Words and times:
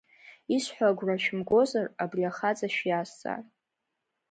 Исҳәо 0.55 0.85
агәра 0.91 1.15
шәымгозар, 1.23 1.85
абри 2.03 2.23
ахаҵа 2.29 2.67
шәиазҵаа. 2.75 3.39